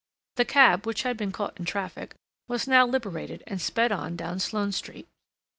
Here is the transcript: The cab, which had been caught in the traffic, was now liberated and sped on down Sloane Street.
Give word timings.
The 0.37 0.45
cab, 0.45 0.87
which 0.87 1.03
had 1.03 1.15
been 1.15 1.31
caught 1.31 1.59
in 1.59 1.63
the 1.63 1.69
traffic, 1.71 2.15
was 2.47 2.67
now 2.67 2.87
liberated 2.87 3.43
and 3.45 3.61
sped 3.61 3.91
on 3.91 4.15
down 4.15 4.39
Sloane 4.39 4.71
Street. 4.71 5.07